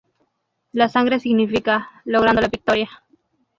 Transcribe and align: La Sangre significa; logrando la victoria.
La 0.71 0.89
Sangre 0.89 1.19
significa; 1.19 1.87
logrando 2.05 2.41
la 2.41 2.47
victoria. 2.47 2.89